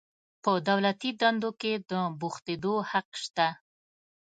[0.43, 3.47] په دولتي دندو کې د بوختیدو حق شته.